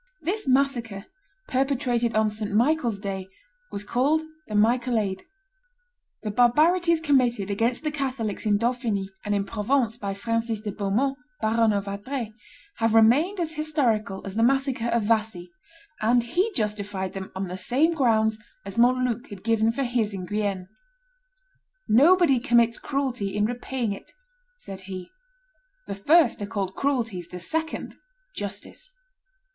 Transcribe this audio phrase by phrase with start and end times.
[0.23, 1.05] This massacre,
[1.47, 2.51] perpetrated on St.
[2.51, 3.27] Michael's day,
[3.71, 5.21] was called the Michaelade.
[6.23, 11.19] The barbarities committed against the Catholics in Dauphiny and in Provence by Francis de Beaumont,
[11.39, 12.33] Baron of Adrets,
[12.77, 15.51] have remained as historical as the massacre of Vassy,
[16.01, 20.25] and he justified them on the same grounds as Montluc had given for his in
[20.25, 20.67] Guienne.
[21.87, 24.09] "Nobody commits cruelty in repaying it,"
[24.57, 25.11] said he;
[25.85, 27.97] "the first are called cruelties, the second
[28.35, 28.93] justice.